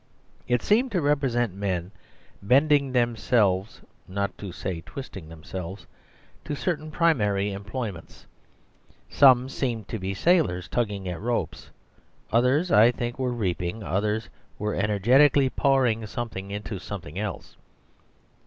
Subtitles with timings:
[0.47, 1.91] It seemed to represent men
[2.41, 5.85] bending themselves (not to say twisting themselves)
[6.43, 8.25] to certain primary employments.
[9.11, 11.69] Some seemed to be sailors tugging at ropes;
[12.31, 14.27] others, I think, were reaping; others
[14.57, 17.55] were energetically pouring something into something else.